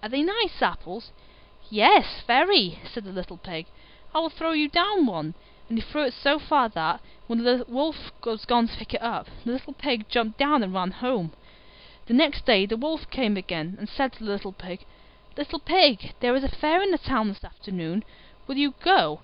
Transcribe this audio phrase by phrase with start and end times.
[0.00, 1.10] Are they nice apples?"
[1.68, 3.66] "Yes, very," said the little Pig;
[4.14, 5.34] "I will throw you down one."
[5.68, 9.02] And he threw it so far that, while the Wolf was gone to pick it
[9.02, 11.32] up, the little Pig jumped down and ran home.
[12.06, 14.84] The next day the Wolf came again, and said to the little Pig,
[15.36, 18.04] "Little Pig, there is a Fair in the Town this afternoon:
[18.46, 19.18] will you go?"